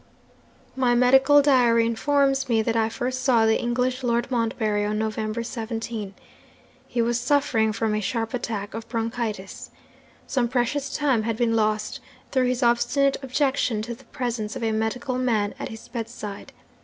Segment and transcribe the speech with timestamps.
[0.75, 5.43] '"My medical diary informs me that I first saw the English Lord Montbarry, on November
[5.43, 6.15] 17.
[6.87, 9.69] He was suffering from a sharp attack of bronchitis.
[10.25, 11.99] Some precious time had been lost,
[12.31, 16.51] through his obstinate objection to the presence of a medical man at his bedside.